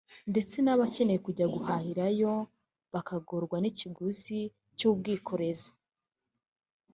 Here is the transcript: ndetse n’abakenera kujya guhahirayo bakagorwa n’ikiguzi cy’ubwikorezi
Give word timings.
ndetse 0.31 0.55
n’abakenera 0.61 1.23
kujya 1.27 1.45
guhahirayo 1.53 2.31
bakagorwa 2.93 3.55
n’ikiguzi 3.59 4.39
cy’ubwikorezi 4.77 5.69